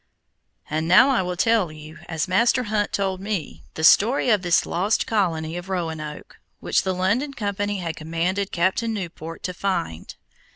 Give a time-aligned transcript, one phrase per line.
[0.67, 4.65] And now I will tell you, as Master Hunt told me, the story of this
[4.65, 10.15] lost colony of Roanoke, which the London Company had commanded Captain Newport to find.